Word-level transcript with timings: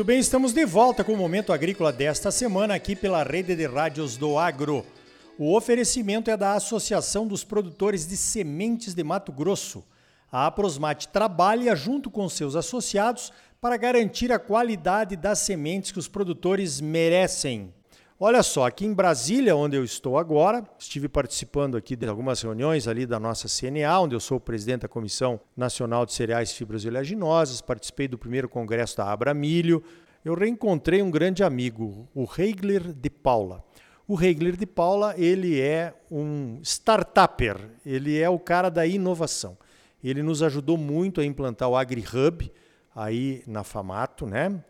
Muito 0.00 0.06
bem, 0.06 0.18
estamos 0.18 0.54
de 0.54 0.64
volta 0.64 1.04
com 1.04 1.12
o 1.12 1.16
Momento 1.16 1.52
Agrícola 1.52 1.92
desta 1.92 2.30
semana 2.30 2.74
aqui 2.74 2.96
pela 2.96 3.22
Rede 3.22 3.54
de 3.54 3.66
Rádios 3.66 4.16
do 4.16 4.38
Agro. 4.38 4.82
O 5.36 5.54
oferecimento 5.54 6.30
é 6.30 6.38
da 6.38 6.54
Associação 6.54 7.26
dos 7.26 7.44
Produtores 7.44 8.08
de 8.08 8.16
Sementes 8.16 8.94
de 8.94 9.04
Mato 9.04 9.30
Grosso. 9.30 9.84
A 10.32 10.46
Aprosmate 10.46 11.06
trabalha 11.08 11.76
junto 11.76 12.10
com 12.10 12.26
seus 12.30 12.56
associados 12.56 13.30
para 13.60 13.76
garantir 13.76 14.32
a 14.32 14.38
qualidade 14.38 15.16
das 15.16 15.40
sementes 15.40 15.92
que 15.92 15.98
os 15.98 16.08
produtores 16.08 16.80
merecem. 16.80 17.70
Olha 18.22 18.42
só, 18.42 18.66
aqui 18.66 18.84
em 18.84 18.92
Brasília, 18.92 19.56
onde 19.56 19.78
eu 19.78 19.82
estou 19.82 20.18
agora, 20.18 20.62
estive 20.78 21.08
participando 21.08 21.74
aqui 21.74 21.96
de 21.96 22.06
algumas 22.06 22.42
reuniões 22.42 22.86
ali 22.86 23.06
da 23.06 23.18
nossa 23.18 23.48
CNA, 23.48 23.98
onde 23.98 24.14
eu 24.14 24.20
sou 24.20 24.36
o 24.36 24.40
presidente 24.40 24.82
da 24.82 24.88
Comissão 24.88 25.40
Nacional 25.56 26.04
de 26.04 26.12
Cereais, 26.12 26.52
Fibras 26.52 26.84
e 26.84 26.88
Oleaginosas, 26.88 27.62
participei 27.62 28.06
do 28.06 28.18
primeiro 28.18 28.46
congresso 28.46 28.98
da 28.98 29.10
Abra 29.10 29.32
Milho. 29.32 29.82
Eu 30.22 30.34
reencontrei 30.34 31.00
um 31.00 31.10
grande 31.10 31.42
amigo, 31.42 32.06
o 32.14 32.26
Reigler 32.26 32.92
de 32.92 33.08
Paula. 33.08 33.64
O 34.06 34.14
Reigler 34.14 34.54
de 34.54 34.66
Paula, 34.66 35.14
ele 35.16 35.58
é 35.58 35.94
um 36.10 36.58
startupper, 36.62 37.56
ele 37.86 38.20
é 38.20 38.28
o 38.28 38.38
cara 38.38 38.68
da 38.68 38.86
inovação. 38.86 39.56
Ele 40.04 40.22
nos 40.22 40.42
ajudou 40.42 40.76
muito 40.76 41.22
a 41.22 41.24
implantar 41.24 41.70
o 41.70 41.76
AgriHub 41.76 42.52
aí 42.94 43.42
na 43.46 43.64
Famato, 43.64 44.26
né? 44.26 44.62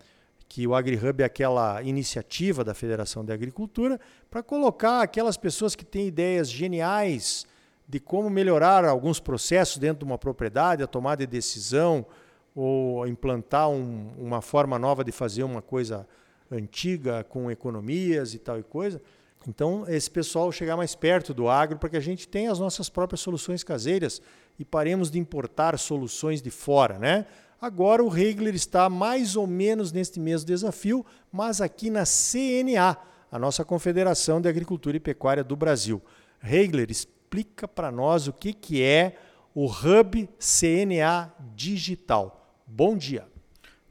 Que 0.50 0.66
o 0.66 0.74
AgriHub 0.74 1.22
é 1.22 1.26
aquela 1.26 1.80
iniciativa 1.80 2.64
da 2.64 2.74
Federação 2.74 3.24
de 3.24 3.32
Agricultura 3.32 4.00
para 4.28 4.42
colocar 4.42 5.00
aquelas 5.00 5.36
pessoas 5.36 5.76
que 5.76 5.84
têm 5.84 6.08
ideias 6.08 6.50
geniais 6.50 7.46
de 7.88 8.00
como 8.00 8.28
melhorar 8.28 8.84
alguns 8.84 9.20
processos 9.20 9.78
dentro 9.78 10.00
de 10.00 10.04
uma 10.04 10.18
propriedade, 10.18 10.82
a 10.82 10.88
tomada 10.88 11.24
de 11.24 11.30
decisão 11.30 12.04
ou 12.52 13.06
implantar 13.06 13.70
um, 13.70 14.10
uma 14.18 14.42
forma 14.42 14.76
nova 14.76 15.04
de 15.04 15.12
fazer 15.12 15.44
uma 15.44 15.62
coisa 15.62 16.04
antiga 16.50 17.22
com 17.22 17.48
economias 17.48 18.34
e 18.34 18.38
tal 18.40 18.58
e 18.58 18.64
coisa. 18.64 19.00
Então, 19.46 19.84
esse 19.86 20.10
pessoal 20.10 20.50
chegar 20.50 20.76
mais 20.76 20.96
perto 20.96 21.32
do 21.32 21.48
agro 21.48 21.78
para 21.78 21.90
que 21.90 21.96
a 21.96 22.00
gente 22.00 22.26
tenha 22.26 22.50
as 22.50 22.58
nossas 22.58 22.90
próprias 22.90 23.20
soluções 23.20 23.62
caseiras 23.62 24.20
e 24.58 24.64
paremos 24.64 25.12
de 25.12 25.18
importar 25.20 25.78
soluções 25.78 26.42
de 26.42 26.50
fora, 26.50 26.98
né? 26.98 27.24
Agora 27.60 28.02
o 28.02 28.08
Regler 28.08 28.54
está 28.54 28.88
mais 28.88 29.36
ou 29.36 29.46
menos 29.46 29.92
neste 29.92 30.18
mesmo 30.18 30.46
desafio, 30.46 31.04
mas 31.30 31.60
aqui 31.60 31.90
na 31.90 32.04
CNA, 32.06 32.96
a 33.30 33.38
nossa 33.38 33.66
Confederação 33.66 34.40
de 34.40 34.48
Agricultura 34.48 34.96
e 34.96 35.00
Pecuária 35.00 35.44
do 35.44 35.54
Brasil. 35.54 36.00
Regler, 36.40 36.90
explica 36.90 37.68
para 37.68 37.90
nós 37.90 38.26
o 38.26 38.32
que, 38.32 38.54
que 38.54 38.82
é 38.82 39.14
o 39.54 39.66
Hub 39.66 40.26
CNA 40.38 41.34
Digital. 41.54 42.50
Bom 42.66 42.96
dia. 42.96 43.26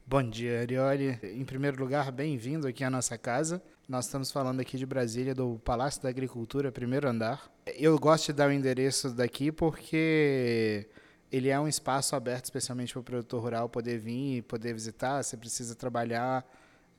Bom 0.04 0.28
dia, 0.28 0.62
Arioli. 0.62 1.16
Em 1.22 1.44
primeiro 1.44 1.78
lugar, 1.80 2.10
bem-vindo 2.10 2.66
aqui 2.66 2.82
à 2.82 2.90
nossa 2.90 3.16
casa. 3.16 3.62
Nós 3.88 4.06
estamos 4.06 4.32
falando 4.32 4.58
aqui 4.58 4.76
de 4.76 4.84
Brasília, 4.84 5.32
do 5.32 5.60
Palácio 5.64 6.02
da 6.02 6.08
Agricultura, 6.08 6.72
primeiro 6.72 7.08
andar. 7.08 7.48
Eu 7.76 7.96
gosto 8.00 8.26
de 8.26 8.32
dar 8.32 8.48
o 8.48 8.52
endereço 8.52 9.10
daqui 9.10 9.52
porque 9.52 10.88
ele 11.30 11.48
é 11.48 11.58
um 11.58 11.68
espaço 11.68 12.16
aberto 12.16 12.44
especialmente 12.44 12.92
para 12.92 13.00
o 13.00 13.04
produtor 13.04 13.42
rural 13.42 13.68
poder 13.68 13.98
vir 13.98 14.38
e 14.38 14.42
poder 14.42 14.72
visitar. 14.72 15.22
Se 15.22 15.36
precisa 15.36 15.74
trabalhar, 15.74 16.44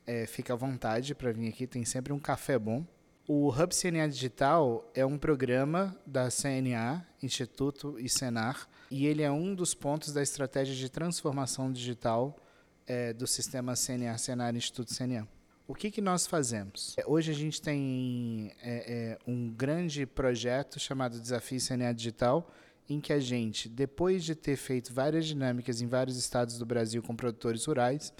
é, 0.06 0.26
fica 0.26 0.52
à 0.52 0.56
vontade 0.56 1.14
para 1.14 1.32
vir 1.32 1.48
aqui. 1.48 1.66
Tem 1.66 1.84
sempre 1.84 2.12
um 2.12 2.18
café 2.18 2.58
bom. 2.58 2.84
O 3.28 3.50
Hub 3.50 3.74
CNA 3.74 4.08
Digital 4.08 4.90
é 4.94 5.06
um 5.06 5.16
programa 5.16 5.96
da 6.04 6.28
CNA, 6.28 7.06
Instituto 7.22 7.96
e 7.98 8.08
Senar, 8.08 8.68
e 8.90 9.06
ele 9.06 9.22
é 9.22 9.30
um 9.30 9.54
dos 9.54 9.74
pontos 9.74 10.12
da 10.12 10.20
estratégia 10.20 10.74
de 10.74 10.88
transformação 10.88 11.70
digital 11.70 12.36
é, 12.84 13.12
do 13.12 13.26
sistema 13.26 13.74
CNA, 13.76 14.18
Senar, 14.18 14.54
Instituto 14.56 14.92
CNA. 14.92 15.28
O 15.68 15.74
que, 15.74 15.90
que 15.90 16.00
nós 16.00 16.26
fazemos? 16.26 16.94
É, 16.98 17.04
hoje 17.06 17.30
a 17.30 17.34
gente 17.34 17.62
tem 17.62 18.52
é, 18.60 18.92
é, 18.92 19.18
um 19.26 19.48
grande 19.50 20.04
projeto 20.04 20.80
chamado 20.80 21.20
Desafio 21.20 21.60
CNA 21.60 21.94
Digital, 21.94 22.50
em 22.88 23.00
que 23.00 23.12
a 23.12 23.20
gente, 23.20 23.68
depois 23.68 24.24
de 24.24 24.34
ter 24.34 24.56
feito 24.56 24.92
várias 24.92 25.26
dinâmicas 25.26 25.80
em 25.80 25.86
vários 25.86 26.16
estados 26.16 26.58
do 26.58 26.66
Brasil 26.66 27.02
com 27.02 27.14
produtores 27.14 27.64
rurais, 27.64 28.12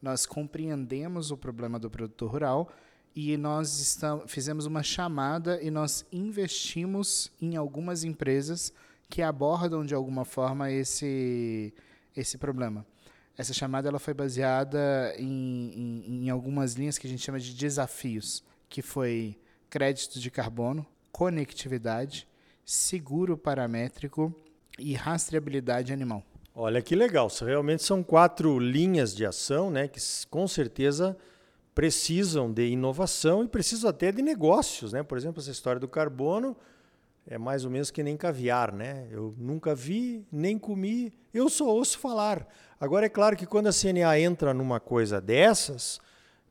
nós 0.00 0.26
compreendemos 0.26 1.30
o 1.30 1.36
problema 1.36 1.78
do 1.78 1.90
produtor 1.90 2.30
rural 2.30 2.72
e 3.14 3.36
nós 3.36 3.78
estamos, 3.80 4.30
fizemos 4.30 4.66
uma 4.66 4.82
chamada 4.82 5.60
e 5.62 5.70
nós 5.70 6.04
investimos 6.12 7.32
em 7.40 7.56
algumas 7.56 8.04
empresas 8.04 8.72
que 9.08 9.22
abordam 9.22 9.84
de 9.84 9.94
alguma 9.94 10.24
forma 10.24 10.70
esse, 10.70 11.72
esse 12.14 12.36
problema. 12.36 12.84
Essa 13.38 13.52
chamada 13.52 13.88
ela 13.88 13.98
foi 13.98 14.14
baseada 14.14 15.14
em, 15.18 16.04
em, 16.06 16.24
em 16.24 16.30
algumas 16.30 16.74
linhas 16.74 16.98
que 16.98 17.06
a 17.06 17.10
gente 17.10 17.22
chama 17.22 17.38
de 17.38 17.54
desafios, 17.54 18.42
que 18.68 18.82
foi 18.82 19.38
crédito 19.68 20.18
de 20.18 20.30
carbono, 20.30 20.86
conectividade, 21.12 22.26
seguro 22.66 23.38
paramétrico 23.38 24.34
e 24.76 24.92
rastreabilidade 24.94 25.92
animal. 25.92 26.22
Olha 26.52 26.82
que 26.82 26.96
legal, 26.96 27.28
realmente 27.40 27.84
são 27.84 28.02
quatro 28.02 28.58
linhas 28.58 29.14
de 29.14 29.24
ação, 29.24 29.70
né, 29.70 29.86
que 29.86 30.00
com 30.28 30.48
certeza 30.48 31.16
precisam 31.74 32.50
de 32.50 32.66
inovação 32.66 33.44
e 33.44 33.48
precisam 33.48 33.88
até 33.88 34.10
de 34.10 34.22
negócios, 34.22 34.94
né? 34.94 35.02
Por 35.02 35.18
exemplo, 35.18 35.40
essa 35.40 35.50
história 35.50 35.78
do 35.78 35.86
carbono 35.86 36.56
é 37.26 37.36
mais 37.36 37.66
ou 37.66 37.70
menos 37.70 37.90
que 37.90 38.02
nem 38.02 38.16
caviar, 38.16 38.72
né? 38.72 39.06
Eu 39.10 39.34
nunca 39.36 39.74
vi, 39.74 40.26
nem 40.32 40.58
comi, 40.58 41.12
eu 41.34 41.50
só 41.50 41.66
ouço 41.66 41.98
falar. 41.98 42.48
Agora 42.80 43.04
é 43.04 43.10
claro 43.10 43.36
que 43.36 43.44
quando 43.44 43.66
a 43.66 43.72
CNA 43.72 44.18
entra 44.18 44.54
numa 44.54 44.80
coisa 44.80 45.20
dessas, 45.20 46.00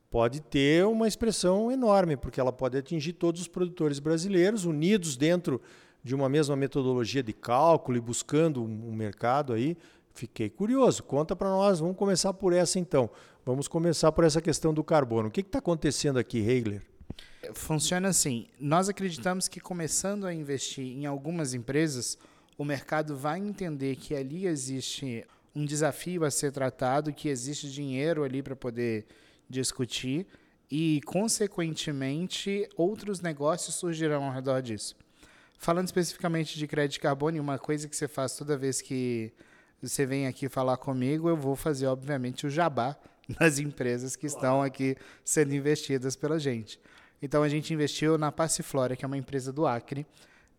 pode 0.08 0.40
ter 0.40 0.86
uma 0.86 1.08
expressão 1.08 1.72
enorme, 1.72 2.16
porque 2.16 2.38
ela 2.38 2.52
pode 2.52 2.78
atingir 2.78 3.14
todos 3.14 3.40
os 3.40 3.48
produtores 3.48 3.98
brasileiros 3.98 4.64
unidos 4.64 5.16
dentro 5.16 5.60
de 6.06 6.14
uma 6.14 6.28
mesma 6.28 6.54
metodologia 6.54 7.20
de 7.20 7.32
cálculo 7.32 7.98
e 7.98 8.00
buscando 8.00 8.62
um 8.62 8.94
mercado 8.94 9.52
aí. 9.52 9.76
Fiquei 10.14 10.48
curioso. 10.48 11.02
Conta 11.02 11.34
para 11.34 11.48
nós. 11.48 11.80
Vamos 11.80 11.96
começar 11.96 12.32
por 12.32 12.52
essa 12.52 12.78
então. 12.78 13.10
Vamos 13.44 13.66
começar 13.66 14.12
por 14.12 14.22
essa 14.22 14.40
questão 14.40 14.72
do 14.72 14.84
carbono. 14.84 15.26
O 15.26 15.30
que 15.32 15.40
está 15.40 15.58
acontecendo 15.58 16.16
aqui, 16.16 16.38
Heigler? 16.38 16.80
Funciona 17.54 18.10
assim. 18.10 18.46
Nós 18.60 18.88
acreditamos 18.88 19.48
que 19.48 19.58
começando 19.58 20.28
a 20.28 20.32
investir 20.32 20.84
em 20.84 21.06
algumas 21.06 21.54
empresas, 21.54 22.16
o 22.56 22.64
mercado 22.64 23.16
vai 23.16 23.40
entender 23.40 23.96
que 23.96 24.14
ali 24.14 24.46
existe 24.46 25.26
um 25.56 25.64
desafio 25.64 26.24
a 26.24 26.30
ser 26.30 26.52
tratado, 26.52 27.12
que 27.12 27.28
existe 27.28 27.68
dinheiro 27.68 28.22
ali 28.22 28.44
para 28.44 28.54
poder 28.54 29.06
discutir 29.50 30.24
e, 30.70 31.00
consequentemente, 31.04 32.68
outros 32.76 33.20
negócios 33.20 33.74
surgirão 33.74 34.22
ao 34.22 34.32
redor 34.32 34.62
disso. 34.62 34.94
Falando 35.58 35.86
especificamente 35.86 36.58
de 36.58 36.66
crédito 36.66 36.94
de 36.94 37.00
carbono, 37.00 37.40
uma 37.40 37.58
coisa 37.58 37.88
que 37.88 37.96
você 37.96 38.06
faz 38.06 38.36
toda 38.36 38.56
vez 38.56 38.80
que 38.80 39.32
você 39.82 40.06
vem 40.06 40.26
aqui 40.26 40.48
falar 40.48 40.76
comigo, 40.76 41.28
eu 41.28 41.36
vou 41.36 41.56
fazer, 41.56 41.86
obviamente, 41.86 42.46
o 42.46 42.50
jabá 42.50 42.96
das 43.38 43.58
empresas 43.58 44.16
que 44.16 44.26
estão 44.26 44.62
aqui 44.62 44.96
sendo 45.24 45.54
investidas 45.54 46.16
pela 46.16 46.38
gente. 46.38 46.80
Então, 47.20 47.42
a 47.42 47.48
gente 47.48 47.72
investiu 47.72 48.18
na 48.18 48.30
Passiflora, 48.30 48.94
que 48.94 49.04
é 49.04 49.08
uma 49.08 49.16
empresa 49.16 49.52
do 49.52 49.66
Acre. 49.66 50.06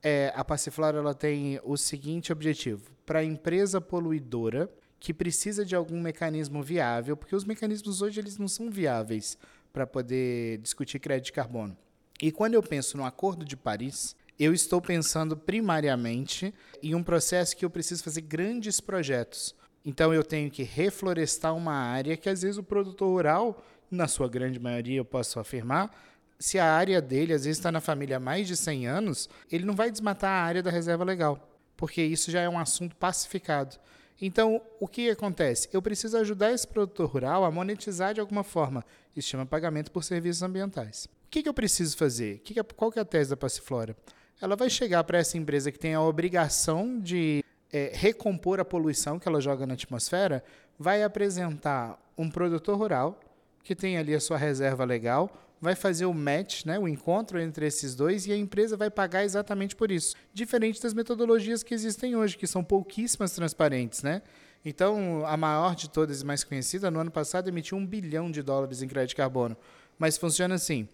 É, 0.02 0.32
a 0.36 0.44
Passiflora 0.44 0.98
ela 0.98 1.14
tem 1.14 1.60
o 1.64 1.78
seguinte 1.78 2.32
objetivo: 2.32 2.92
para 3.06 3.20
a 3.20 3.24
empresa 3.24 3.80
poluidora 3.80 4.70
que 5.00 5.14
precisa 5.14 5.64
de 5.64 5.76
algum 5.76 6.02
mecanismo 6.02 6.64
viável, 6.64 7.16
porque 7.16 7.36
os 7.36 7.44
mecanismos 7.44 8.02
hoje 8.02 8.20
eles 8.20 8.38
não 8.38 8.48
são 8.48 8.70
viáveis 8.70 9.38
para 9.72 9.86
poder 9.86 10.58
discutir 10.58 11.00
crédito 11.00 11.26
de 11.26 11.34
carbono. 11.34 11.78
E 12.22 12.32
quando 12.32 12.56
eu 12.56 12.64
penso 12.64 12.98
no 12.98 13.06
Acordo 13.06 13.46
de 13.46 13.56
Paris, 13.56 14.16
eu 14.40 14.54
estou 14.54 14.82
pensando 14.82 15.36
primariamente 15.36 16.54
em 16.82 16.94
um 16.94 17.04
processo 17.04 17.56
que 17.56 17.66
eu 17.66 17.70
preciso 17.70 18.04
fazer 18.04 18.22
grandes 18.22 18.80
projetos. 18.80 19.56
Então 19.84 20.14
eu 20.14 20.24
tenho 20.24 20.52
que 20.52 20.64
reflorestar 20.64 21.56
uma 21.56 21.74
área 21.74 22.18
que 22.18 22.30
às 22.30 22.42
vezes 22.42 22.58
o 22.58 22.64
produtor 22.64 23.10
rural, 23.10 23.64
na 23.90 24.08
sua 24.08 24.28
grande 24.28 24.60
maioria, 24.60 24.98
eu 24.98 25.06
posso 25.06 25.40
afirmar, 25.40 25.92
se 26.40 26.60
a 26.60 26.72
área 26.72 27.02
dele 27.02 27.34
às 27.34 27.46
vezes 27.46 27.58
está 27.58 27.72
na 27.72 27.82
família 27.82 28.18
há 28.18 28.20
mais 28.20 28.48
de 28.48 28.56
100 28.56 28.88
anos, 28.88 29.30
ele 29.52 29.66
não 29.66 29.76
vai 29.76 29.90
desmatar 29.90 30.30
a 30.30 30.44
área 30.44 30.62
da 30.62 30.70
reserva 30.70 31.04
legal, 31.04 31.50
porque 31.76 32.02
isso 32.02 32.30
já 32.30 32.42
é 32.42 32.50
um 32.50 32.60
assunto 32.60 32.96
pacificado. 32.96 33.78
Então, 34.22 34.62
o 34.80 34.88
que 34.88 35.10
acontece? 35.10 35.70
Eu 35.72 35.82
preciso 35.82 36.18
ajudar 36.18 36.52
esse 36.52 36.68
produtor 36.68 37.08
rural 37.08 37.46
a 37.46 37.52
monetizar 37.52 38.14
de 38.14 38.20
alguma 38.20 38.44
forma. 38.44 38.84
Isso 39.16 39.30
chama 39.30 39.46
pagamento 39.46 39.92
por 39.92 40.04
serviços 40.04 40.42
ambientais. 40.42 41.06
O 41.06 41.30
que, 41.30 41.44
que 41.44 41.50
eu 41.50 41.54
preciso 41.54 41.96
fazer? 41.96 42.40
Que 42.40 42.54
que 42.54 42.60
é, 42.60 42.64
qual 42.64 42.92
que 42.92 42.98
é 42.98 43.02
a 43.02 43.06
tese 43.06 43.30
da 43.30 43.38
Passiflora? 43.38 43.96
Ela 44.42 44.56
vai 44.56 44.70
chegar 44.70 45.04
para 45.04 45.18
essa 45.18 45.38
empresa 45.38 45.72
que 45.72 45.80
tem 45.80 45.94
a 45.94 46.02
obrigação 46.02 47.00
de 47.00 47.44
é, 47.72 47.92
recompor 47.94 48.60
a 48.60 48.66
poluição 48.66 49.20
que 49.20 49.28
ela 49.28 49.42
joga 49.42 49.66
na 49.66 49.74
atmosfera, 49.74 50.44
vai 50.78 51.04
apresentar 51.04 52.00
um 52.18 52.30
produtor 52.30 52.78
rural 52.78 53.20
que 53.64 53.76
tem 53.76 53.98
ali 53.98 54.16
a 54.16 54.20
sua 54.20 54.38
reserva 54.38 54.86
legal, 54.86 55.30
vai 55.60 55.76
fazer 55.76 56.06
o 56.06 56.14
match, 56.14 56.64
né, 56.66 56.80
o 56.80 56.88
encontro 56.88 57.40
entre 57.40 57.66
esses 57.66 57.96
dois, 57.96 58.26
e 58.26 58.32
a 58.32 58.38
empresa 58.38 58.78
vai 58.78 58.90
pagar 58.90 59.26
exatamente 59.26 59.76
por 59.76 59.92
isso. 59.92 60.16
Diferente 60.34 60.82
das 60.82 60.94
metodologias 60.94 61.64
que 61.64 61.74
existem 61.74 62.16
hoje, 62.16 62.38
que 62.38 62.48
são 62.48 62.64
pouquíssimas 62.64 63.32
transparentes. 63.32 64.04
Né? 64.04 64.22
Então, 64.64 65.26
a 65.26 65.36
maior 65.36 65.76
de 65.76 65.90
todas 65.90 66.22
e 66.22 66.26
mais 66.26 66.44
conhecida, 66.44 66.90
no 66.90 67.00
ano 67.00 67.12
passado, 67.12 67.50
emitiu 67.50 67.78
um 67.78 67.86
bilhão 67.86 68.32
de 68.32 68.42
dólares 68.42 68.82
em 68.82 68.88
crédito 68.88 69.10
de 69.10 69.16
carbono. 69.16 69.58
Mas 70.00 70.18
funciona 70.18 70.56
assim: 70.56 70.88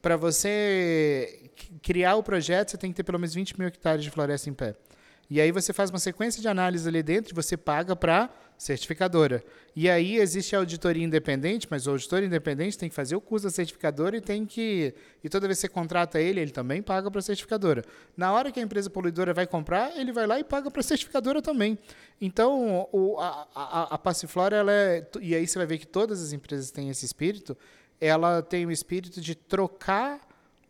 para 0.00 0.16
você 0.16 1.49
criar 1.82 2.16
o 2.16 2.22
projeto, 2.22 2.70
você 2.70 2.76
tem 2.76 2.90
que 2.90 2.96
ter 2.96 3.04
pelo 3.04 3.18
menos 3.18 3.34
20 3.34 3.58
mil 3.58 3.68
hectares 3.68 4.02
de 4.02 4.10
floresta 4.10 4.48
em 4.48 4.54
pé. 4.54 4.74
E 5.30 5.40
aí 5.40 5.52
você 5.52 5.72
faz 5.72 5.90
uma 5.90 6.00
sequência 6.00 6.42
de 6.42 6.48
análise 6.48 6.88
ali 6.88 7.04
dentro 7.04 7.32
e 7.32 7.34
você 7.34 7.56
paga 7.56 7.94
para 7.94 8.28
certificadora. 8.58 9.42
E 9.74 9.88
aí 9.88 10.16
existe 10.16 10.56
a 10.56 10.58
auditoria 10.58 11.04
independente, 11.04 11.68
mas 11.70 11.86
o 11.86 11.90
auditor 11.90 12.24
independente 12.24 12.76
tem 12.76 12.88
que 12.88 12.94
fazer 12.94 13.14
o 13.14 13.20
curso 13.20 13.46
da 13.46 13.50
certificadora 13.50 14.16
e 14.16 14.20
tem 14.20 14.44
que. 14.44 14.92
E 15.22 15.28
toda 15.28 15.46
vez 15.46 15.58
que 15.58 15.62
você 15.62 15.68
contrata 15.68 16.20
ele, 16.20 16.40
ele 16.40 16.50
também 16.50 16.82
paga 16.82 17.08
para 17.10 17.20
a 17.20 17.22
certificadora. 17.22 17.84
Na 18.16 18.32
hora 18.32 18.50
que 18.50 18.58
a 18.58 18.62
empresa 18.62 18.90
poluidora 18.90 19.32
vai 19.32 19.46
comprar, 19.46 19.96
ele 19.96 20.12
vai 20.12 20.26
lá 20.26 20.38
e 20.40 20.42
paga 20.42 20.68
para 20.68 20.80
a 20.80 20.84
certificadora 20.84 21.40
também. 21.40 21.78
Então, 22.20 22.88
o, 22.92 23.18
a, 23.20 23.48
a, 23.54 23.94
a 23.94 23.98
Passiflora, 23.98 24.56
ela 24.56 24.72
é. 24.72 25.08
E 25.20 25.34
aí 25.34 25.46
você 25.46 25.58
vai 25.58 25.66
ver 25.66 25.78
que 25.78 25.86
todas 25.86 26.20
as 26.20 26.32
empresas 26.32 26.72
têm 26.72 26.90
esse 26.90 27.06
espírito. 27.06 27.56
Ela 28.00 28.42
tem 28.42 28.66
o 28.66 28.70
espírito 28.72 29.20
de 29.20 29.36
trocar 29.36 30.20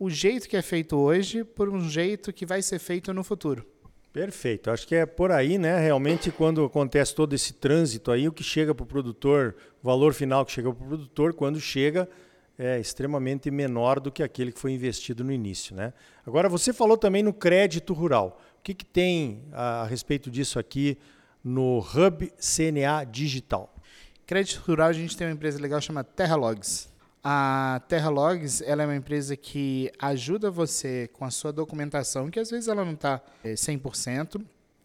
o 0.00 0.08
jeito 0.08 0.48
que 0.48 0.56
é 0.56 0.62
feito 0.62 0.96
hoje 0.96 1.44
por 1.44 1.68
um 1.68 1.86
jeito 1.86 2.32
que 2.32 2.46
vai 2.46 2.62
ser 2.62 2.78
feito 2.78 3.12
no 3.12 3.22
futuro. 3.22 3.66
Perfeito. 4.10 4.70
Acho 4.70 4.88
que 4.88 4.94
é 4.94 5.04
por 5.04 5.30
aí, 5.30 5.58
né? 5.58 5.78
Realmente, 5.78 6.30
quando 6.32 6.64
acontece 6.64 7.14
todo 7.14 7.34
esse 7.34 7.52
trânsito 7.52 8.10
aí, 8.10 8.26
o 8.26 8.32
que 8.32 8.42
chega 8.42 8.74
para 8.74 8.82
o 8.82 8.86
produtor, 8.86 9.54
o 9.82 9.86
valor 9.86 10.14
final 10.14 10.44
que 10.46 10.52
chega 10.52 10.72
para 10.72 10.82
o 10.82 10.88
produtor, 10.88 11.34
quando 11.34 11.60
chega, 11.60 12.08
é 12.58 12.80
extremamente 12.80 13.50
menor 13.50 14.00
do 14.00 14.10
que 14.10 14.22
aquele 14.22 14.50
que 14.52 14.58
foi 14.58 14.72
investido 14.72 15.22
no 15.22 15.30
início, 15.30 15.76
né? 15.76 15.92
Agora, 16.26 16.48
você 16.48 16.72
falou 16.72 16.96
também 16.96 17.22
no 17.22 17.32
crédito 17.34 17.92
rural. 17.92 18.40
O 18.58 18.62
que, 18.62 18.72
que 18.72 18.86
tem 18.86 19.42
a, 19.52 19.82
a 19.82 19.84
respeito 19.84 20.30
disso 20.30 20.58
aqui 20.58 20.96
no 21.44 21.78
Hub 21.78 22.32
CNA 22.38 23.04
Digital? 23.04 23.72
Crédito 24.26 24.62
rural, 24.66 24.88
a 24.88 24.92
gente 24.94 25.14
tem 25.14 25.26
uma 25.26 25.34
empresa 25.34 25.60
legal 25.60 25.80
chamada 25.80 26.08
Terralogs. 26.16 26.89
A 27.22 27.82
Terralogs 27.86 28.62
ela 28.62 28.82
é 28.82 28.86
uma 28.86 28.96
empresa 28.96 29.36
que 29.36 29.92
ajuda 29.98 30.50
você 30.50 31.08
com 31.12 31.24
a 31.24 31.30
sua 31.30 31.52
documentação, 31.52 32.30
que 32.30 32.40
às 32.40 32.50
vezes 32.50 32.68
ela 32.68 32.84
não 32.84 32.94
está 32.94 33.20
100%. 33.44 34.42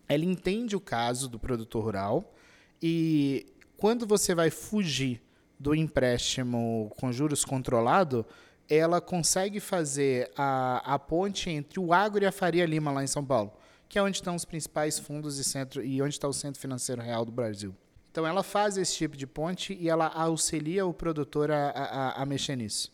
Ela 0.07 0.25
entende 0.25 0.75
o 0.75 0.79
caso 0.81 1.29
do 1.29 1.39
produtor 1.39 1.83
rural 1.83 2.33
e 2.81 3.45
quando 3.77 4.05
você 4.05 4.35
vai 4.35 4.49
fugir 4.49 5.21
do 5.59 5.73
empréstimo 5.73 6.91
com 6.99 7.11
juros 7.11 7.45
controlado, 7.45 8.25
ela 8.69 8.99
consegue 8.99 9.59
fazer 9.59 10.31
a, 10.35 10.93
a 10.93 10.99
ponte 10.99 11.49
entre 11.49 11.79
o 11.79 11.93
Agro 11.93 12.23
e 12.23 12.27
a 12.27 12.31
Faria 12.31 12.65
Lima 12.65 12.91
lá 12.91 13.03
em 13.03 13.07
São 13.07 13.23
Paulo, 13.23 13.53
que 13.87 13.97
é 13.97 14.01
onde 14.01 14.17
estão 14.17 14.35
os 14.35 14.43
principais 14.43 14.99
fundos 14.99 15.37
e, 15.37 15.43
centro, 15.43 15.83
e 15.83 16.01
onde 16.01 16.15
está 16.15 16.27
o 16.27 16.33
Centro 16.33 16.59
Financeiro 16.59 17.01
Real 17.01 17.23
do 17.23 17.31
Brasil. 17.31 17.75
Então 18.15 18.25
ela 18.25 18.43
faz 18.43 18.77
esse 18.77 18.95
tipo 18.95 19.17
de 19.17 19.27
ponte 19.27 19.77
e 19.77 19.89
ela 19.89 20.07
auxilia 20.07 20.85
o 20.85 20.93
produtor 20.93 21.51
a, 21.51 21.69
a, 21.71 22.21
a 22.21 22.25
mexer 22.25 22.55
nisso. 22.55 22.89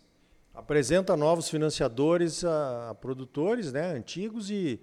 Apresenta 0.51 1.15
novos 1.15 1.47
financiadores 1.47 2.43
a, 2.43 2.89
a, 2.89 2.95
produtores, 2.95 3.71
né, 3.71 3.93
antigos 3.93 4.49
e, 4.49 4.79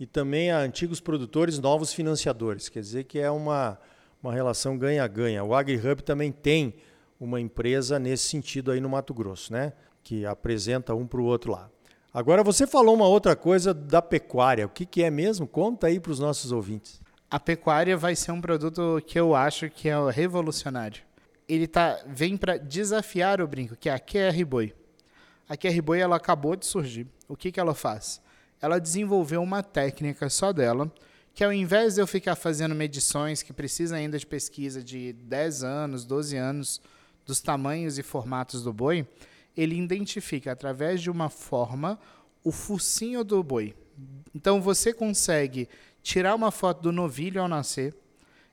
e 0.00 0.06
também 0.06 0.50
a 0.50 0.58
antigos 0.60 1.00
produtores, 1.00 1.58
novos 1.58 1.92
financiadores. 1.92 2.70
Quer 2.70 2.80
dizer 2.80 3.04
que 3.04 3.18
é 3.18 3.30
uma, 3.30 3.78
uma 4.22 4.32
relação 4.32 4.78
ganha-ganha. 4.78 5.44
O 5.44 5.54
AgriHub 5.54 6.02
também 6.02 6.32
tem 6.32 6.76
uma 7.20 7.38
empresa 7.38 7.98
nesse 7.98 8.26
sentido 8.26 8.70
aí 8.70 8.80
no 8.80 8.88
Mato 8.88 9.12
Grosso, 9.12 9.52
né, 9.52 9.74
que 10.02 10.24
apresenta 10.24 10.94
um 10.94 11.06
para 11.06 11.20
o 11.20 11.24
outro 11.24 11.52
lá. 11.52 11.68
Agora 12.10 12.42
você 12.42 12.66
falou 12.66 12.94
uma 12.94 13.06
outra 13.06 13.36
coisa 13.36 13.74
da 13.74 14.00
pecuária. 14.00 14.64
O 14.64 14.70
que, 14.70 14.86
que 14.86 15.02
é 15.02 15.10
mesmo? 15.10 15.46
Conta 15.46 15.88
aí 15.88 16.00
para 16.00 16.12
os 16.12 16.18
nossos 16.18 16.52
ouvintes 16.52 17.03
a 17.34 17.40
pecuária 17.40 17.96
vai 17.96 18.14
ser 18.14 18.30
um 18.30 18.40
produto 18.40 19.02
que 19.04 19.18
eu 19.18 19.34
acho 19.34 19.68
que 19.68 19.88
é 19.88 19.96
revolucionário. 20.08 21.02
Ele 21.48 21.66
tá, 21.66 22.00
vem 22.06 22.36
para 22.36 22.56
desafiar 22.56 23.40
o 23.40 23.48
brinco, 23.48 23.74
que 23.74 23.88
é 23.88 23.92
a 23.92 23.98
QR 23.98 24.44
Boi. 24.46 24.72
A 25.48 25.56
QR 25.56 25.82
Boi 25.82 25.98
ela 25.98 26.14
acabou 26.14 26.54
de 26.54 26.64
surgir. 26.64 27.08
O 27.26 27.36
que, 27.36 27.50
que 27.50 27.58
ela 27.58 27.74
faz? 27.74 28.20
Ela 28.62 28.78
desenvolveu 28.78 29.42
uma 29.42 29.64
técnica 29.64 30.30
só 30.30 30.52
dela, 30.52 30.88
que 31.34 31.42
ao 31.42 31.52
invés 31.52 31.96
de 31.96 32.02
eu 32.02 32.06
ficar 32.06 32.36
fazendo 32.36 32.72
medições 32.72 33.42
que 33.42 33.52
precisam 33.52 33.98
ainda 33.98 34.16
de 34.16 34.26
pesquisa 34.26 34.80
de 34.80 35.12
10 35.14 35.64
anos, 35.64 36.04
12 36.04 36.36
anos, 36.36 36.80
dos 37.26 37.40
tamanhos 37.40 37.98
e 37.98 38.04
formatos 38.04 38.62
do 38.62 38.72
boi, 38.72 39.04
ele 39.56 39.76
identifica 39.76 40.52
através 40.52 41.02
de 41.02 41.10
uma 41.10 41.28
forma 41.28 41.98
o 42.44 42.52
focinho 42.52 43.24
do 43.24 43.42
boi. 43.42 43.74
Então 44.32 44.60
você 44.62 44.92
consegue 44.92 45.68
tirar 46.04 46.34
uma 46.34 46.50
foto 46.50 46.82
do 46.82 46.92
novilho 46.92 47.40
ao 47.40 47.48
nascer, 47.48 47.96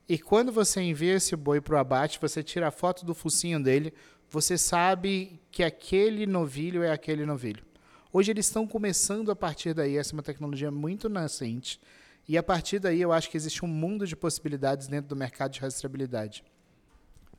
e 0.07 0.17
quando 0.17 0.53
você 0.53 0.81
envia 0.81 1.15
esse 1.15 1.35
boi 1.35 1.59
para 1.59 1.75
o 1.75 1.77
abate, 1.77 2.17
você 2.19 2.41
tira 2.41 2.69
a 2.69 2.71
foto 2.71 3.05
do 3.05 3.13
focinho 3.13 3.61
dele, 3.61 3.93
você 4.29 4.57
sabe 4.57 5.39
que 5.51 5.61
aquele 5.61 6.25
novilho 6.25 6.81
é 6.81 6.91
aquele 6.91 7.25
novilho. 7.25 7.63
Hoje 8.11 8.31
eles 8.31 8.45
estão 8.45 8.65
começando 8.65 9.29
a 9.31 9.35
partir 9.35 9.73
daí, 9.73 9.97
essa 9.97 10.13
é 10.13 10.15
uma 10.15 10.23
tecnologia 10.23 10.71
muito 10.71 11.09
nascente, 11.09 11.77
e 12.25 12.37
a 12.37 12.43
partir 12.43 12.79
daí 12.79 13.01
eu 13.01 13.11
acho 13.11 13.29
que 13.29 13.35
existe 13.35 13.65
um 13.65 13.67
mundo 13.67 14.07
de 14.07 14.15
possibilidades 14.15 14.87
dentro 14.87 15.09
do 15.09 15.15
mercado 15.15 15.51
de 15.51 15.59
rastreabilidade. 15.59 16.45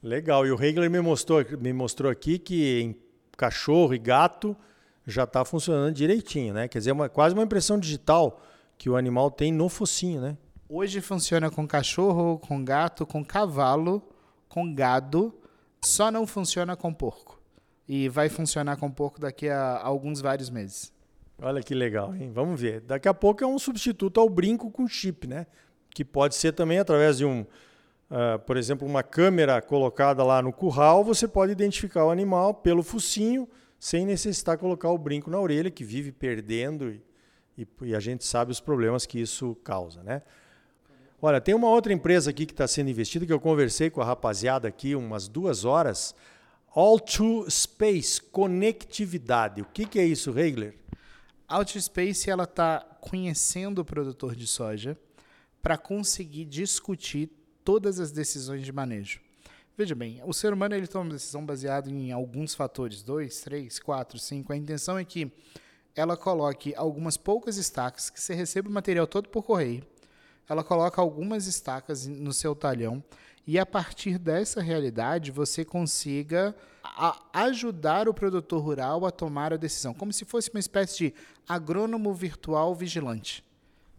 Legal, 0.02 0.46
e 0.46 0.52
o 0.52 0.56
Regler 0.56 0.90
me 0.90 1.00
mostrou, 1.00 1.42
me 1.58 1.72
mostrou 1.72 2.12
aqui 2.12 2.38
que 2.38 2.80
em 2.80 2.96
cachorro 3.34 3.94
e 3.94 3.98
gato 3.98 4.54
já 5.06 5.24
está 5.24 5.42
funcionando 5.42 5.94
direitinho, 5.94 6.52
né? 6.52 6.68
Quer 6.68 6.78
dizer, 6.78 6.92
uma, 6.92 7.08
quase 7.08 7.34
uma 7.34 7.44
impressão 7.44 7.78
digital 7.78 8.42
que 8.82 8.90
o 8.90 8.96
animal 8.96 9.30
tem 9.30 9.52
no 9.52 9.68
focinho, 9.68 10.20
né? 10.20 10.36
Hoje 10.68 11.00
funciona 11.00 11.48
com 11.48 11.68
cachorro, 11.68 12.40
com 12.40 12.64
gato, 12.64 13.06
com 13.06 13.24
cavalo, 13.24 14.02
com 14.48 14.74
gado, 14.74 15.32
só 15.80 16.10
não 16.10 16.26
funciona 16.26 16.74
com 16.74 16.92
porco. 16.92 17.40
E 17.86 18.08
vai 18.08 18.28
funcionar 18.28 18.76
com 18.76 18.90
porco 18.90 19.20
daqui 19.20 19.48
a 19.48 19.80
alguns 19.80 20.20
vários 20.20 20.50
meses. 20.50 20.92
Olha 21.40 21.62
que 21.62 21.76
legal, 21.76 22.12
hein? 22.12 22.32
Vamos 22.34 22.60
ver. 22.60 22.80
Daqui 22.80 23.06
a 23.06 23.14
pouco 23.14 23.44
é 23.44 23.46
um 23.46 23.56
substituto 23.56 24.18
ao 24.18 24.28
brinco 24.28 24.68
com 24.68 24.88
chip, 24.88 25.28
né? 25.28 25.46
Que 25.94 26.04
pode 26.04 26.34
ser 26.34 26.50
também 26.50 26.80
através 26.80 27.18
de 27.18 27.24
um, 27.24 27.42
uh, 27.42 28.40
por 28.44 28.56
exemplo, 28.56 28.84
uma 28.84 29.04
câmera 29.04 29.62
colocada 29.62 30.24
lá 30.24 30.42
no 30.42 30.52
curral, 30.52 31.04
você 31.04 31.28
pode 31.28 31.52
identificar 31.52 32.04
o 32.04 32.10
animal 32.10 32.52
pelo 32.52 32.82
focinho, 32.82 33.48
sem 33.78 34.04
necessitar 34.04 34.58
colocar 34.58 34.90
o 34.90 34.98
brinco 34.98 35.30
na 35.30 35.38
orelha, 35.38 35.70
que 35.70 35.84
vive 35.84 36.10
perdendo 36.10 36.90
e 36.90 37.11
e, 37.56 37.66
e 37.82 37.94
a 37.94 38.00
gente 38.00 38.24
sabe 38.24 38.50
os 38.50 38.60
problemas 38.60 39.06
que 39.06 39.20
isso 39.20 39.54
causa, 39.56 40.02
né? 40.02 40.22
Olha, 41.20 41.40
tem 41.40 41.54
uma 41.54 41.68
outra 41.68 41.92
empresa 41.92 42.30
aqui 42.30 42.44
que 42.44 42.52
está 42.52 42.66
sendo 42.66 42.90
investida 42.90 43.24
que 43.24 43.32
eu 43.32 43.38
conversei 43.38 43.88
com 43.88 44.00
a 44.00 44.04
rapaziada 44.04 44.66
aqui 44.66 44.96
umas 44.96 45.28
duas 45.28 45.64
horas. 45.64 46.14
All 46.74 46.98
to 46.98 47.48
Space, 47.48 48.20
conectividade. 48.20 49.62
O 49.62 49.66
que, 49.66 49.86
que 49.86 50.00
é 50.00 50.04
isso, 50.04 50.32
Regler? 50.32 50.74
All 51.46 51.64
Space 51.64 52.28
ela 52.28 52.42
está 52.44 52.80
conhecendo 53.00 53.80
o 53.80 53.84
produtor 53.84 54.34
de 54.34 54.46
soja 54.46 54.98
para 55.62 55.78
conseguir 55.78 56.44
discutir 56.44 57.30
todas 57.64 58.00
as 58.00 58.10
decisões 58.10 58.64
de 58.64 58.72
manejo. 58.72 59.20
Veja 59.76 59.94
bem, 59.94 60.20
o 60.24 60.32
ser 60.32 60.52
humano 60.52 60.74
ele 60.74 60.86
toma 60.86 61.04
uma 61.04 61.12
decisão 61.14 61.46
baseada 61.46 61.88
em 61.88 62.10
alguns 62.10 62.54
fatores, 62.54 63.02
dois, 63.02 63.40
três, 63.40 63.78
quatro, 63.78 64.18
cinco. 64.18 64.52
A 64.52 64.56
intenção 64.56 64.98
é 64.98 65.04
que 65.04 65.30
ela 65.94 66.16
coloque 66.16 66.74
algumas 66.74 67.16
poucas 67.16 67.56
estacas, 67.56 68.10
que 68.10 68.20
você 68.20 68.34
recebe 68.34 68.68
o 68.68 68.72
material 68.72 69.06
todo 69.06 69.28
por 69.28 69.42
correio. 69.42 69.84
Ela 70.48 70.64
coloca 70.64 71.00
algumas 71.00 71.46
estacas 71.46 72.06
no 72.06 72.32
seu 72.32 72.54
talhão 72.54 73.02
e 73.46 73.58
a 73.58 73.66
partir 73.66 74.18
dessa 74.18 74.60
realidade 74.60 75.30
você 75.30 75.64
consiga 75.64 76.54
ajudar 77.32 78.08
o 78.08 78.14
produtor 78.14 78.62
rural 78.62 79.06
a 79.06 79.10
tomar 79.10 79.52
a 79.52 79.56
decisão, 79.56 79.94
como 79.94 80.12
se 80.12 80.24
fosse 80.24 80.50
uma 80.50 80.60
espécie 80.60 80.96
de 80.98 81.14
agrônomo 81.48 82.12
virtual 82.12 82.74
vigilante. 82.74 83.44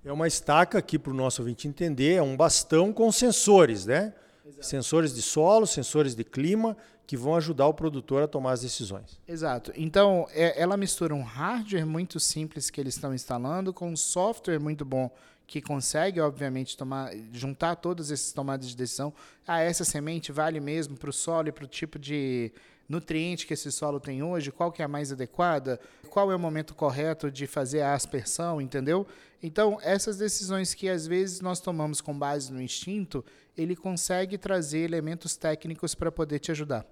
É 0.03 0.11
uma 0.11 0.27
estaca 0.27 0.77
aqui 0.77 0.99
para 0.99 1.11
o 1.11 1.15
nosso 1.15 1.41
ouvinte 1.41 1.67
entender, 1.67 2.15
é 2.15 2.21
um 2.21 2.35
bastão 2.35 2.91
com 2.91 3.11
sensores, 3.11 3.85
né? 3.85 4.13
Exato. 4.45 4.65
Sensores 4.65 5.13
de 5.13 5.21
solo, 5.21 5.65
sensores 5.65 6.15
de 6.15 6.23
clima, 6.23 6.75
que 7.05 7.17
vão 7.17 7.35
ajudar 7.35 7.67
o 7.67 7.73
produtor 7.73 8.23
a 8.23 8.27
tomar 8.27 8.51
as 8.51 8.61
decisões. 8.61 9.19
Exato. 9.27 9.71
Então, 9.75 10.27
é, 10.31 10.61
ela 10.61 10.77
mistura 10.77 11.13
um 11.13 11.23
hardware 11.23 11.85
muito 11.85 12.19
simples 12.19 12.69
que 12.69 12.79
eles 12.79 12.95
estão 12.95 13.13
instalando 13.13 13.73
com 13.73 13.89
um 13.89 13.95
software 13.95 14.59
muito 14.59 14.85
bom 14.85 15.11
que 15.45 15.61
consegue, 15.61 16.19
obviamente, 16.19 16.75
tomar, 16.77 17.11
juntar 17.31 17.75
todas 17.75 18.11
essas 18.11 18.31
tomadas 18.31 18.69
de 18.69 18.75
decisão. 18.75 19.13
Ah, 19.45 19.59
essa 19.59 19.83
semente 19.83 20.31
vale 20.31 20.59
mesmo 20.59 20.97
para 20.97 21.09
o 21.09 21.13
solo 21.13 21.49
e 21.49 21.51
para 21.51 21.65
o 21.65 21.67
tipo 21.67 21.99
de 21.99 22.51
nutriente 22.87 23.47
que 23.47 23.53
esse 23.53 23.71
solo 23.71 23.99
tem 23.99 24.21
hoje, 24.21 24.51
qual 24.51 24.71
que 24.71 24.81
é 24.81 24.85
a 24.85 24.87
mais 24.87 25.11
adequada, 25.11 25.79
qual 26.09 26.31
é 26.31 26.35
o 26.35 26.39
momento 26.39 26.75
correto 26.75 27.31
de 27.31 27.47
fazer 27.47 27.81
a 27.81 27.93
aspersão, 27.93 28.61
entendeu? 28.61 29.07
Então, 29.41 29.77
essas 29.81 30.17
decisões 30.17 30.73
que 30.73 30.87
às 30.87 31.07
vezes 31.07 31.41
nós 31.41 31.59
tomamos 31.59 31.99
com 32.01 32.17
base 32.17 32.51
no 32.51 32.61
instinto, 32.61 33.23
ele 33.57 33.75
consegue 33.75 34.37
trazer 34.37 34.79
elementos 34.79 35.35
técnicos 35.35 35.95
para 35.95 36.11
poder 36.11 36.39
te 36.39 36.51
ajudar. 36.51 36.85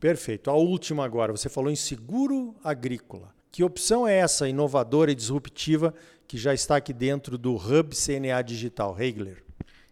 Perfeito. 0.00 0.50
A 0.50 0.54
última 0.54 1.04
agora, 1.04 1.32
você 1.32 1.48
falou 1.48 1.70
em 1.70 1.76
seguro 1.76 2.54
agrícola. 2.62 3.34
Que 3.50 3.64
opção 3.64 4.06
é 4.06 4.18
essa 4.18 4.48
inovadora 4.48 5.10
e 5.10 5.14
disruptiva 5.14 5.94
que 6.26 6.36
já 6.36 6.54
está 6.54 6.76
aqui 6.76 6.92
dentro 6.92 7.36
do 7.36 7.54
Hub 7.54 7.94
CNA 7.94 8.42
Digital, 8.42 8.92
Regler? 8.92 9.42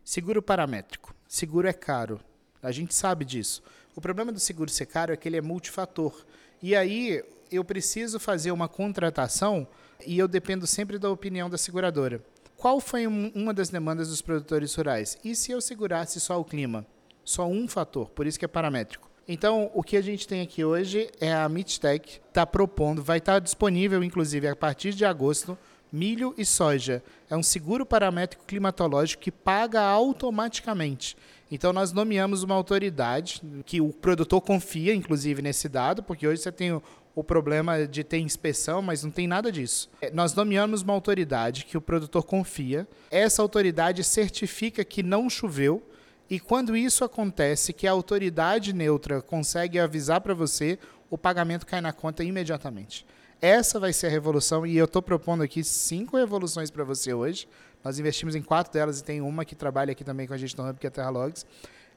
Seguro 0.04 0.42
paramétrico. 0.42 1.14
Seguro 1.26 1.66
é 1.66 1.73
caro. 1.73 2.21
A 2.62 2.71
gente 2.71 2.95
sabe 2.95 3.25
disso. 3.25 3.62
O 3.96 4.00
problema 4.00 4.30
do 4.30 4.38
seguro 4.38 4.70
ser 4.70 4.84
caro 4.84 5.10
é 5.10 5.16
que 5.16 5.26
ele 5.26 5.38
é 5.38 5.40
multifator. 5.40 6.14
E 6.62 6.76
aí 6.76 7.24
eu 7.50 7.64
preciso 7.64 8.20
fazer 8.20 8.50
uma 8.50 8.68
contratação 8.68 9.66
e 10.06 10.18
eu 10.18 10.28
dependo 10.28 10.66
sempre 10.66 10.98
da 10.98 11.10
opinião 11.10 11.48
da 11.48 11.56
seguradora. 11.56 12.22
Qual 12.58 12.78
foi 12.78 13.06
um, 13.06 13.32
uma 13.34 13.54
das 13.54 13.70
demandas 13.70 14.10
dos 14.10 14.20
produtores 14.20 14.74
rurais? 14.74 15.16
E 15.24 15.34
se 15.34 15.50
eu 15.50 15.62
segurasse 15.62 16.20
só 16.20 16.38
o 16.38 16.44
clima? 16.44 16.86
Só 17.24 17.48
um 17.48 17.66
fator, 17.66 18.10
por 18.10 18.26
isso 18.26 18.38
que 18.38 18.44
é 18.44 18.48
paramétrico. 18.48 19.10
Então, 19.26 19.70
o 19.74 19.82
que 19.82 19.96
a 19.96 20.02
gente 20.02 20.28
tem 20.28 20.42
aqui 20.42 20.62
hoje 20.62 21.10
é 21.18 21.32
a 21.32 21.48
Midtech 21.48 22.20
está 22.28 22.46
propondo, 22.46 23.02
vai 23.02 23.16
estar 23.18 23.34
tá 23.34 23.38
disponível, 23.40 24.04
inclusive, 24.04 24.46
a 24.46 24.54
partir 24.54 24.92
de 24.92 25.06
agosto, 25.06 25.58
milho 25.92 26.34
e 26.36 26.44
soja. 26.44 27.02
É 27.28 27.36
um 27.36 27.42
seguro 27.42 27.86
paramétrico 27.86 28.44
climatológico 28.46 29.22
que 29.22 29.30
paga 29.30 29.80
automaticamente. 29.80 31.16
Então, 31.50 31.72
nós 31.72 31.92
nomeamos 31.92 32.42
uma 32.42 32.54
autoridade 32.54 33.40
que 33.64 33.80
o 33.80 33.90
produtor 33.92 34.40
confia, 34.40 34.94
inclusive, 34.94 35.40
nesse 35.40 35.68
dado, 35.68 36.02
porque 36.02 36.26
hoje 36.26 36.42
você 36.42 36.50
tem 36.50 36.72
o, 36.72 36.82
o 37.14 37.22
problema 37.22 37.86
de 37.86 38.02
ter 38.02 38.18
inspeção, 38.18 38.82
mas 38.82 39.04
não 39.04 39.10
tem 39.10 39.28
nada 39.28 39.50
disso. 39.52 39.88
É, 40.00 40.10
nós 40.10 40.34
nomeamos 40.34 40.82
uma 40.82 40.92
autoridade 40.92 41.64
que 41.64 41.76
o 41.76 41.80
produtor 41.80 42.24
confia. 42.24 42.86
Essa 43.10 43.42
autoridade 43.42 44.02
certifica 44.02 44.84
que 44.84 45.02
não 45.02 45.30
choveu. 45.30 45.82
E 46.28 46.40
quando 46.40 46.76
isso 46.76 47.04
acontece, 47.04 47.72
que 47.72 47.86
a 47.86 47.92
autoridade 47.92 48.72
neutra 48.72 49.22
consegue 49.22 49.78
avisar 49.78 50.20
para 50.20 50.34
você, 50.34 50.76
o 51.08 51.16
pagamento 51.16 51.64
cai 51.64 51.80
na 51.80 51.92
conta 51.92 52.24
imediatamente. 52.24 53.06
Essa 53.46 53.78
vai 53.78 53.92
ser 53.92 54.08
a 54.08 54.10
revolução 54.10 54.66
e 54.66 54.76
eu 54.76 54.86
estou 54.86 55.00
propondo 55.00 55.40
aqui 55.40 55.62
cinco 55.62 56.16
revoluções 56.16 56.68
para 56.68 56.82
você 56.82 57.14
hoje. 57.14 57.46
Nós 57.84 57.96
investimos 57.96 58.34
em 58.34 58.42
quatro 58.42 58.72
delas 58.72 58.98
e 58.98 59.04
tem 59.04 59.20
uma 59.20 59.44
que 59.44 59.54
trabalha 59.54 59.92
aqui 59.92 60.02
também 60.02 60.26
com 60.26 60.34
a 60.34 60.36
gente 60.36 60.58
no 60.58 60.68
Hub, 60.68 60.80
que 60.80 60.84
é 60.84 60.88
a 60.88 60.90
Terra 60.90 61.10
Logs. 61.10 61.46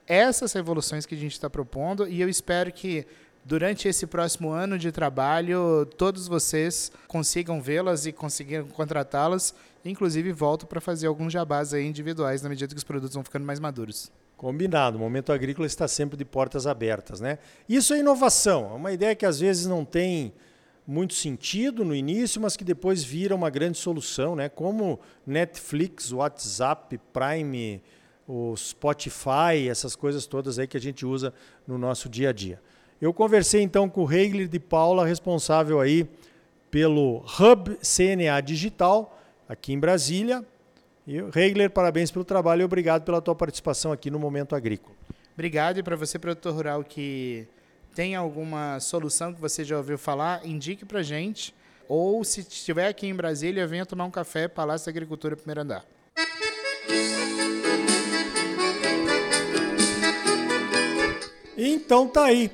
Essas 0.06 0.54
revoluções 0.54 1.08
que 1.08 1.16
a 1.16 1.18
gente 1.18 1.32
está 1.32 1.50
propondo 1.50 2.08
e 2.08 2.22
eu 2.22 2.30
espero 2.30 2.72
que 2.72 3.04
durante 3.44 3.88
esse 3.88 4.06
próximo 4.06 4.52
ano 4.52 4.78
de 4.78 4.92
trabalho 4.92 5.88
todos 5.98 6.28
vocês 6.28 6.92
consigam 7.08 7.60
vê-las 7.60 8.06
e 8.06 8.12
consigam 8.12 8.68
contratá-las. 8.68 9.56
Inclusive 9.84 10.32
volto 10.32 10.68
para 10.68 10.80
fazer 10.80 11.08
alguns 11.08 11.34
jabás 11.34 11.74
individuais 11.74 12.44
na 12.44 12.50
medida 12.50 12.76
que 12.76 12.78
os 12.78 12.84
produtos 12.84 13.16
vão 13.16 13.24
ficando 13.24 13.48
mais 13.48 13.60
maduros. 13.60 14.12
Combinado. 14.38 14.98
O 14.98 15.00
momento 15.00 15.34
agrícola 15.34 15.66
está 15.66 15.88
sempre 15.88 16.16
de 16.16 16.26
portas 16.26 16.68
abertas, 16.68 17.20
né? 17.20 17.40
Isso 17.68 17.92
é 17.96 17.98
inovação. 17.98 18.70
É 18.70 18.76
uma 18.76 18.92
ideia 18.92 19.16
que 19.16 19.26
às 19.26 19.40
vezes 19.40 19.66
não 19.66 19.84
tem 19.84 20.32
muito 20.90 21.14
sentido 21.14 21.86
no 21.86 21.94
início, 21.94 22.42
mas 22.42 22.58
que 22.58 22.64
depois 22.64 23.04
vira 23.04 23.36
uma 23.36 23.52
grande 23.52 23.78
solução, 23.78 24.36
né? 24.36 24.50
Como 24.50 25.00
Netflix, 25.24 26.12
WhatsApp, 26.12 27.00
Prime, 27.14 27.80
o 28.28 28.58
Spotify, 28.58 29.70
essas 29.70 29.96
coisas 29.96 30.26
todas 30.26 30.58
aí 30.58 30.66
que 30.66 30.76
a 30.76 30.82
gente 30.82 31.06
usa 31.06 31.32
no 31.68 31.78
nosso 31.78 32.10
dia 32.10 32.30
a 32.30 32.34
dia. 32.34 32.60
Eu 33.00 33.14
conversei 33.14 33.62
então 33.62 33.88
com 33.88 34.02
o 34.02 34.06
Regler 34.06 34.48
de 34.48 34.60
Paula, 34.60 35.06
responsável 35.06 35.80
aí 35.80 36.10
pelo 36.72 37.24
Hub 37.40 37.78
CNA 37.84 38.42
Digital 38.42 39.16
aqui 39.48 39.72
em 39.72 39.80
Brasília. 39.80 40.44
E 41.06 41.22
Regler, 41.22 41.70
parabéns 41.70 42.10
pelo 42.10 42.26
trabalho 42.26 42.64
e 42.64 42.66
obrigado 42.66 43.04
pela 43.04 43.22
tua 43.22 43.36
participação 43.36 43.92
aqui 43.92 44.10
no 44.10 44.18
Momento 44.18 44.56
Agrícola. 44.56 44.96
Obrigado 45.36 45.78
e 45.78 45.84
para 45.84 45.96
você, 45.96 46.18
produtor 46.18 46.56
rural, 46.56 46.84
que 46.84 47.48
tem 47.96 48.16
alguma 48.16 48.80
solução 48.80 49.34
que 49.34 49.42
você 49.42 49.64
já 49.64 49.78
ouviu 49.78 49.98
falar, 49.98 50.46
indique 50.46 50.86
para 50.86 51.02
gente. 51.02 51.54
Ou 51.88 52.24
se 52.24 52.42
estiver 52.42 52.88
aqui 52.88 53.08
em 53.08 53.16
Brasília, 53.16 53.66
venha 53.66 53.86
tomar 53.86 54.06
um 54.06 54.12
café, 54.12 54.48
Palácio 54.48 54.86
da 54.86 54.92
Agricultura, 54.92 55.36
primeiro 55.36 55.62
andar. 55.62 55.86
Então 61.58 62.08
tá 62.08 62.26
aí. 62.26 62.50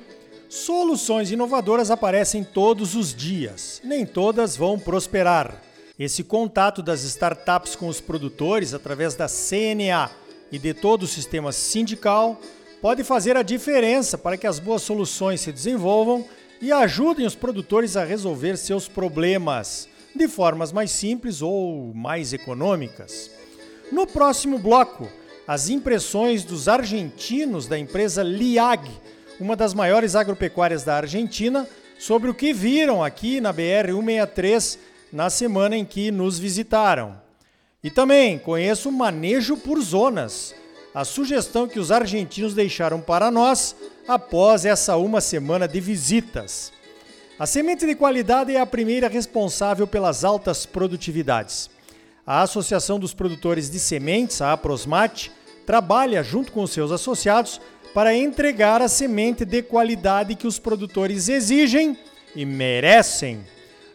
Soluções 0.48 1.30
inovadoras 1.30 1.90
aparecem 1.90 2.42
todos 2.42 2.94
os 2.94 3.14
dias. 3.14 3.80
Nem 3.84 4.06
todas 4.06 4.56
vão 4.56 4.78
prosperar. 4.78 5.62
Esse 5.98 6.24
contato 6.24 6.82
das 6.82 7.02
startups 7.02 7.76
com 7.76 7.88
os 7.88 8.00
produtores 8.00 8.74
através 8.74 9.14
da 9.14 9.26
CNA 9.28 10.10
e 10.50 10.58
de 10.58 10.74
todo 10.74 11.04
o 11.04 11.06
sistema 11.06 11.52
sindical 11.52 12.40
pode 12.86 13.02
fazer 13.02 13.36
a 13.36 13.42
diferença 13.42 14.16
para 14.16 14.36
que 14.36 14.46
as 14.46 14.60
boas 14.60 14.80
soluções 14.80 15.40
se 15.40 15.50
desenvolvam 15.50 16.24
e 16.62 16.70
ajudem 16.70 17.26
os 17.26 17.34
produtores 17.34 17.96
a 17.96 18.04
resolver 18.04 18.56
seus 18.56 18.86
problemas 18.86 19.88
de 20.14 20.28
formas 20.28 20.70
mais 20.70 20.92
simples 20.92 21.42
ou 21.42 21.92
mais 21.92 22.32
econômicas. 22.32 23.28
No 23.90 24.06
próximo 24.06 24.56
bloco, 24.56 25.10
as 25.48 25.68
impressões 25.68 26.44
dos 26.44 26.68
argentinos 26.68 27.66
da 27.66 27.76
empresa 27.76 28.22
Liag, 28.22 28.88
uma 29.40 29.56
das 29.56 29.74
maiores 29.74 30.14
agropecuárias 30.14 30.84
da 30.84 30.94
Argentina, 30.94 31.66
sobre 31.98 32.30
o 32.30 32.34
que 32.34 32.52
viram 32.52 33.02
aqui 33.02 33.40
na 33.40 33.52
BR 33.52 33.90
163 33.90 34.78
na 35.12 35.28
semana 35.28 35.76
em 35.76 35.84
que 35.84 36.12
nos 36.12 36.38
visitaram. 36.38 37.20
E 37.82 37.90
também 37.90 38.38
conheço 38.38 38.90
o 38.90 38.92
manejo 38.92 39.56
por 39.56 39.80
zonas 39.80 40.54
a 40.96 41.04
sugestão 41.04 41.68
que 41.68 41.78
os 41.78 41.92
argentinos 41.92 42.54
deixaram 42.54 43.02
para 43.02 43.30
nós 43.30 43.76
após 44.08 44.64
essa 44.64 44.96
uma 44.96 45.20
semana 45.20 45.68
de 45.68 45.78
visitas. 45.78 46.72
A 47.38 47.44
semente 47.44 47.84
de 47.84 47.94
qualidade 47.94 48.56
é 48.56 48.58
a 48.58 48.64
primeira 48.64 49.06
responsável 49.06 49.86
pelas 49.86 50.24
altas 50.24 50.64
produtividades. 50.64 51.68
A 52.26 52.40
Associação 52.40 52.98
dos 52.98 53.12
Produtores 53.12 53.68
de 53.68 53.78
Sementes, 53.78 54.40
a 54.40 54.54
Aprosmate, 54.54 55.30
trabalha 55.66 56.22
junto 56.22 56.50
com 56.50 56.66
seus 56.66 56.90
associados 56.90 57.60
para 57.92 58.16
entregar 58.16 58.80
a 58.80 58.88
semente 58.88 59.44
de 59.44 59.60
qualidade 59.60 60.34
que 60.34 60.46
os 60.46 60.58
produtores 60.58 61.28
exigem 61.28 61.98
e 62.34 62.46
merecem. 62.46 63.44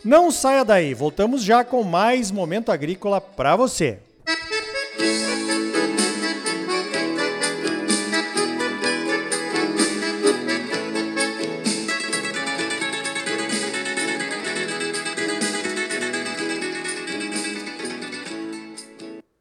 Não 0.05 0.29
saia 0.29 0.63
daí, 0.63 0.93
voltamos 0.93 1.41
já 1.41 1.63
com 1.63 1.83
mais 1.83 2.29
momento 2.29 2.71
agrícola 2.71 3.19
para 3.19 3.55
você. 3.55 3.97
Música 4.99 5.40